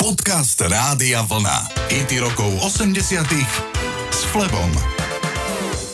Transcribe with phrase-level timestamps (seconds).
[0.00, 1.76] Podcast Rádia Vlna.
[1.92, 3.20] IT rokov 80
[4.08, 4.72] s Flebom.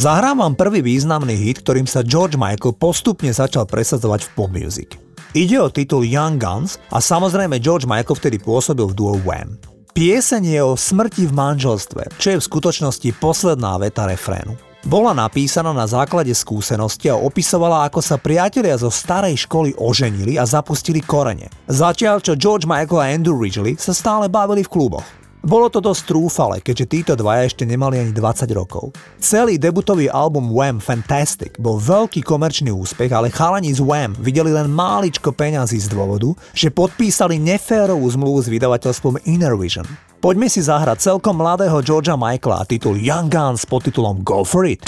[0.00, 4.96] Zahrám vám prvý významný hit, ktorým sa George Michael postupne začal presadzovať v pop music.
[5.36, 9.60] Ide o titul Young Guns a samozrejme George Michael vtedy pôsobil v duo Wham.
[9.92, 14.69] Pieseň je o smrti v manželstve, čo je v skutočnosti posledná veta refrénu.
[14.80, 20.48] Bola napísaná na základe skúsenosti a opisovala, ako sa priatelia zo starej školy oženili a
[20.48, 21.52] zapustili korene.
[21.68, 25.19] Zatiaľ, čo George Michael a Andrew Ridgely sa stále bavili v kluboch.
[25.40, 28.92] Bolo to dosť trúfale, keďže títo dvaja ešte nemali ani 20 rokov.
[29.16, 34.68] Celý debutový album Wham Fantastic bol veľký komerčný úspech, ale chalani z Wham videli len
[34.68, 39.88] máličko peňazí z dôvodu, že podpísali neférovú zmluvu s vydavateľstvom Inner Vision.
[40.20, 44.68] Poďme si zahrať celkom mladého Georgia Michaela a titul Young Guns pod titulom Go For
[44.68, 44.84] It.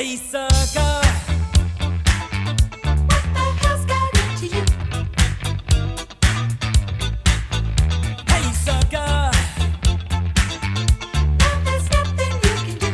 [0.00, 1.02] Hey, sucker.
[3.04, 4.64] What the hell's got into you?
[8.26, 9.12] Hey, sucker.
[11.36, 12.90] Now there's nothing you can do.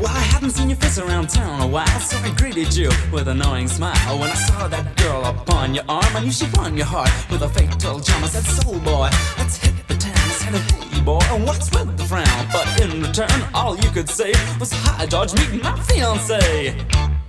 [0.00, 3.28] Well, I haven't seen your face around town a while, so I greeted you with
[3.28, 4.18] an annoying smile.
[4.18, 7.42] When I saw that girl upon your arm, I knew she'd won your heart with
[7.42, 8.24] a fatal charm.
[8.24, 10.14] I said, Soul boy, let's hit the town.
[10.16, 12.26] I said, Hey boy, and what's with the frown?
[12.52, 17.19] But in return, all you could say was, Hi, George, meet my fiance.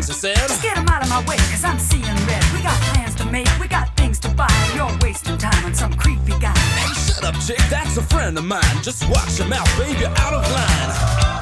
[0.00, 0.36] Things he said.
[0.48, 2.44] Just get him out of my way, cause I'm seeing red.
[2.54, 4.48] We got plans to make, we got things to buy.
[4.74, 6.56] You're wasting time on some creepy guy.
[6.56, 8.82] Hey, shut up, chick, that's a friend of mine.
[8.82, 9.68] Just watch your mouth,
[10.00, 11.39] you're out of line.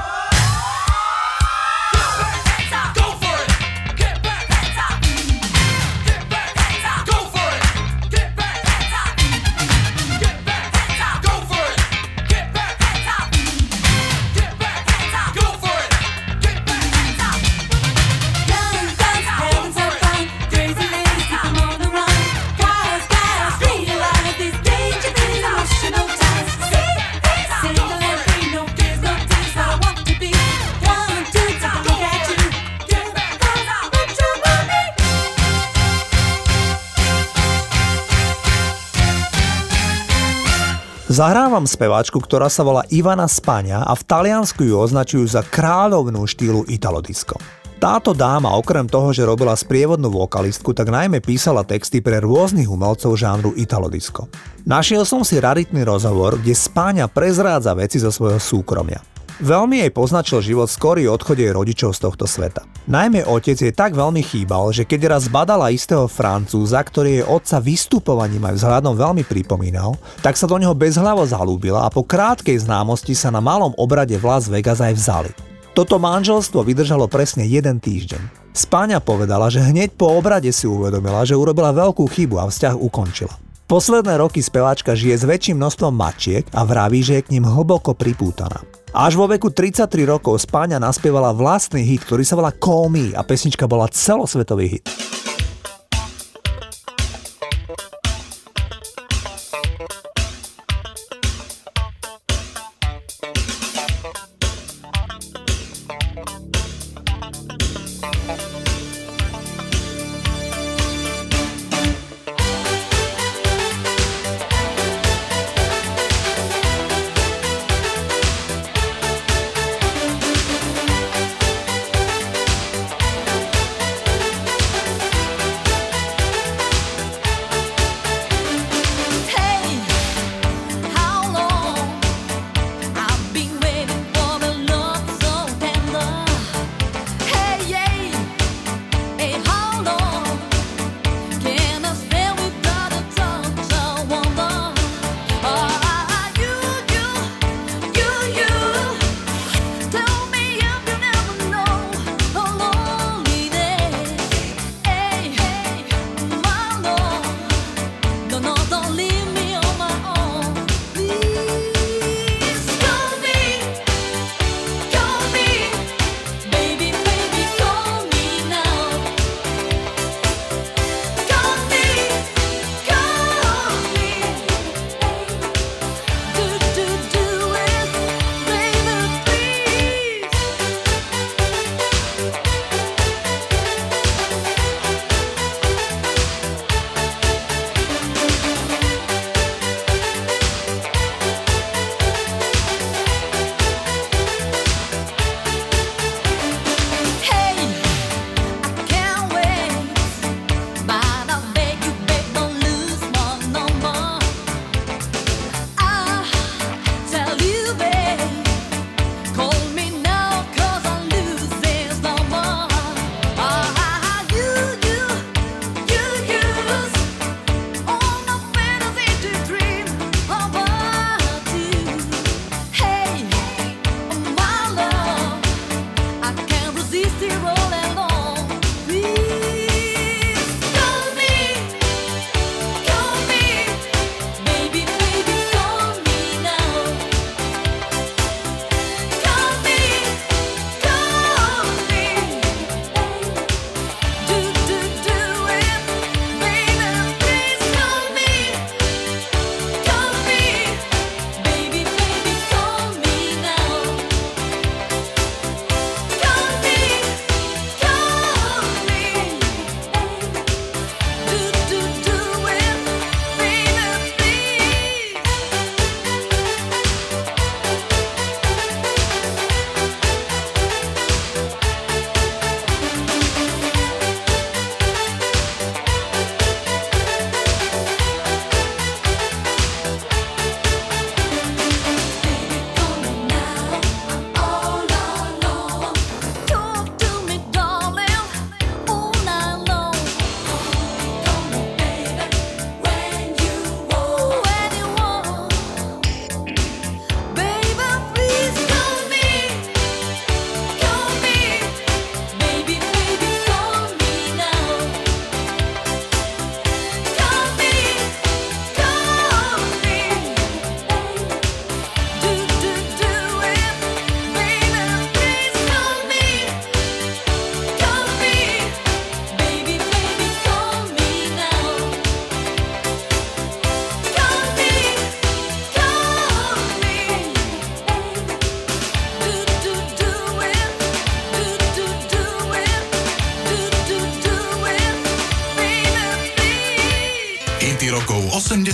[41.58, 46.62] Zahrávam speváčku, ktorá sa volá Ivana Spania a v Taliansku ju označujú za kráľovnú štýlu
[46.70, 47.34] Italodisco.
[47.82, 53.19] Táto dáma okrem toho, že robila sprievodnú vokalistku, tak najmä písala texty pre rôznych umelcov
[53.19, 54.31] žánru Italodisco.
[54.70, 59.02] Našiel som si raritný rozhovor, kde Spáňa prezrádza veci zo svojho súkromia.
[59.38, 62.67] Veľmi jej poznačil život skorý odchod jej rodičov z tohto sveta.
[62.90, 67.62] Najmä otec jej tak veľmi chýbal, že keď raz badala istého Francúza, ktorý jej otca
[67.62, 69.94] vystupovaním aj vzhľadom veľmi pripomínal,
[70.26, 74.26] tak sa do neho bezhlavo zalúbila a po krátkej známosti sa na malom obrade v
[74.26, 75.31] Las Vegas aj vzali.
[75.70, 78.50] Toto manželstvo vydržalo presne jeden týždeň.
[78.58, 83.38] Spáňa povedala, že hneď po obrade si uvedomila, že urobila veľkú chybu a vzťah ukončila.
[83.70, 87.94] Posledné roky speváčka žije s väčším množstvom mačiek a vraví, že je k ním hlboko
[87.94, 88.78] pripútaná.
[88.96, 93.20] Až vo veku 33 rokov Spáňa naspievala vlastný hit, ktorý sa volá Call Me a
[93.20, 94.85] pesnička bola celosvetový hit.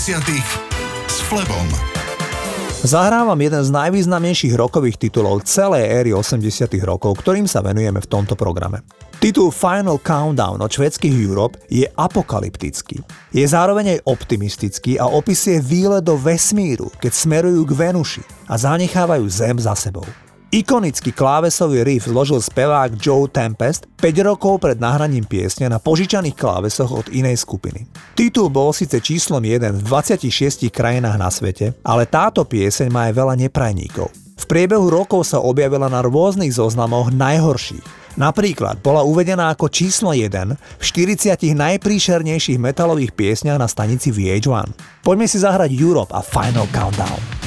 [0.04, 1.64] S Flebom.
[2.84, 6.44] Zahrávam jeden z najvýznamnejších rokových titulov celej éry 80
[6.84, 8.84] rokov, ktorým sa venujeme v tomto programe.
[9.16, 13.00] Titul Final Countdown od švedských Europe je apokalyptický.
[13.32, 19.24] Je zároveň aj optimistický a opisuje výlet do vesmíru, keď smerujú k Venuši a zanechávajú
[19.24, 20.04] Zem za sebou.
[20.54, 26.94] Ikonický klávesový riff zložil spevák Joe Tempest 5 rokov pred nahraním piesne na požičaných klávesoch
[26.94, 27.90] od inej skupiny.
[28.14, 33.18] Titul bol síce číslom 1 v 26 krajinách na svete, ale táto pieseň má aj
[33.18, 34.14] veľa neprajníkov.
[34.14, 38.14] V priebehu rokov sa objavila na rôznych zoznamoch najhorších.
[38.14, 44.70] Napríklad bola uvedená ako číslo 1 v 40 najpríšernejších metalových piesňach na stanici VH1.
[45.02, 47.43] Poďme si zahrať Europe a Final Countdown.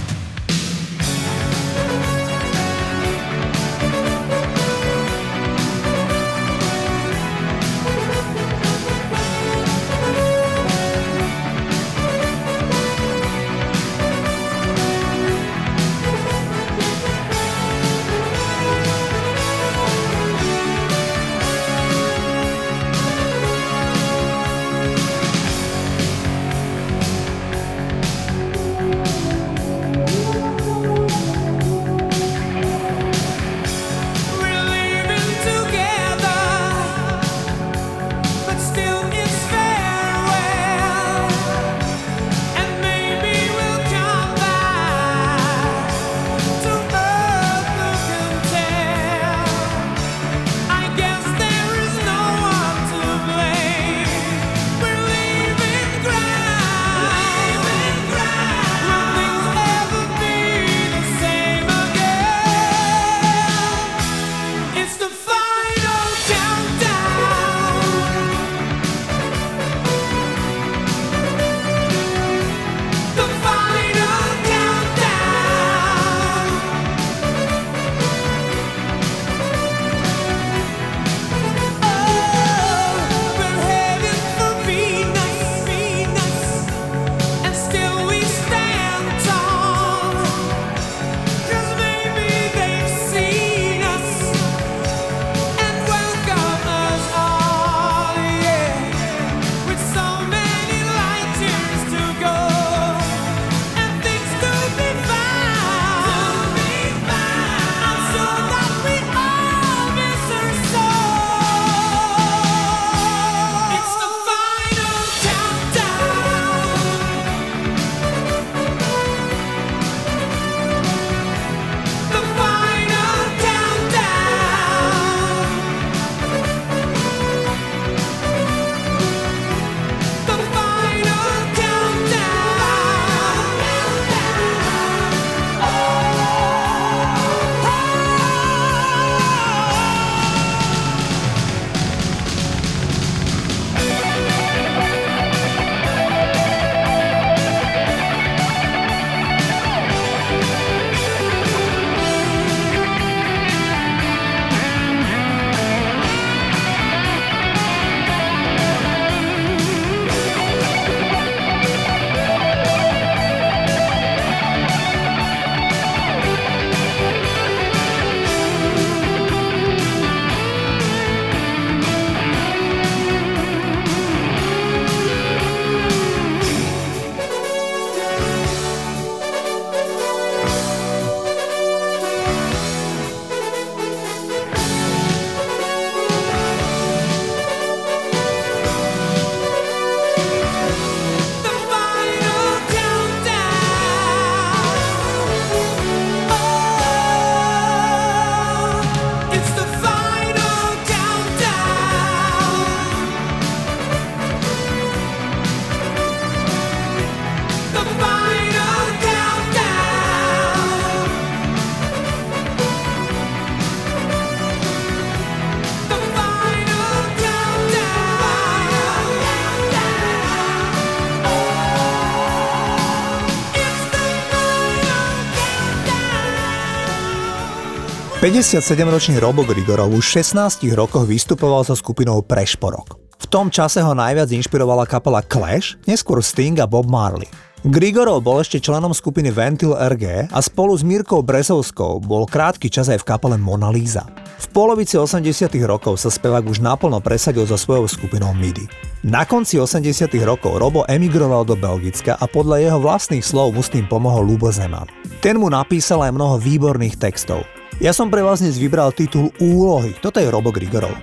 [228.27, 232.99] 57-ročný Robo Grigorov už v 16 rokoch vystupoval so skupinou Prešporok.
[233.23, 237.31] V tom čase ho najviac inšpirovala kapela Clash, neskôr Sting a Bob Marley.
[237.63, 242.91] Grigorov bol ešte členom skupiny Ventil RG a spolu s Mírkou Brezovskou bol krátky čas
[242.91, 244.03] aj v kapele Mona Lisa.
[244.43, 245.23] V polovici 80
[245.63, 248.67] rokov sa spevák už naplno presadil so svojou skupinou MIDI.
[249.07, 249.87] Na konci 80
[250.27, 254.51] rokov Robo emigroval do Belgicka a podľa jeho vlastných slov mu s tým pomohol Lubo
[254.51, 254.91] Zeman.
[255.23, 257.47] Ten mu napísal aj mnoho výborných textov.
[257.77, 259.93] Ja som pre vás dnes vybral titul Úlohy.
[260.01, 260.97] Toto je Robo Grigorov.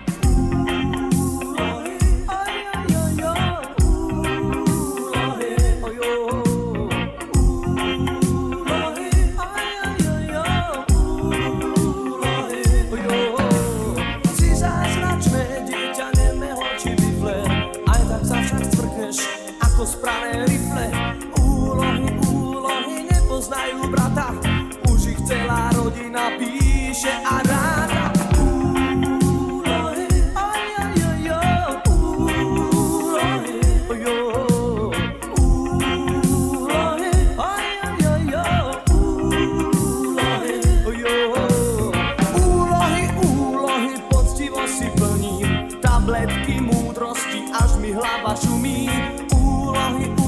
[49.95, 50.24] Mommy, ooh.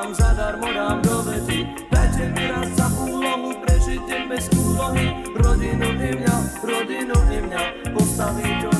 [0.00, 1.68] vám zadarmo dám do vety.
[1.92, 5.06] Dajte mi raz za úlohu, prežiť deň bez úlohy.
[5.36, 8.79] Rodinu i mňa, rodinu i mňa, postaví to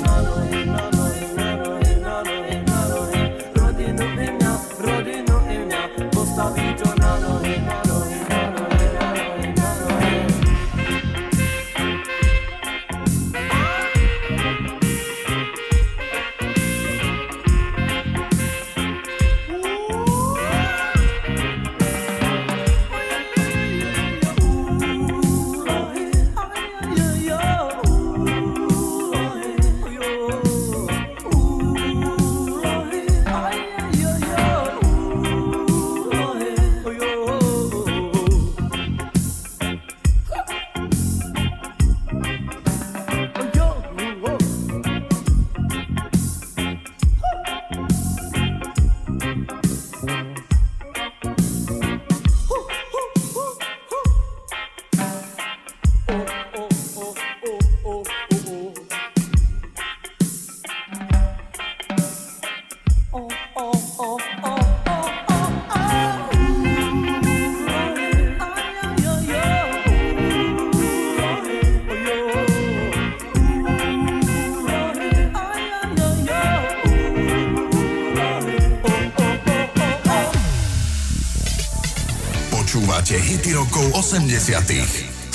[83.60, 84.64] rokov 80.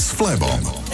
[0.01, 0.84] s Flebom.